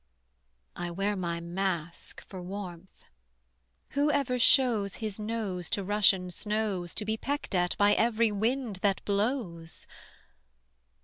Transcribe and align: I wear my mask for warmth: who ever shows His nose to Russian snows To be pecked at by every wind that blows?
I 0.75 0.89
wear 0.89 1.15
my 1.15 1.39
mask 1.39 2.25
for 2.27 2.41
warmth: 2.41 3.03
who 3.89 4.09
ever 4.09 4.39
shows 4.39 4.95
His 4.95 5.19
nose 5.19 5.69
to 5.69 5.83
Russian 5.83 6.31
snows 6.31 6.95
To 6.95 7.05
be 7.05 7.17
pecked 7.17 7.53
at 7.53 7.77
by 7.77 7.93
every 7.93 8.31
wind 8.31 8.77
that 8.77 9.05
blows? 9.05 9.85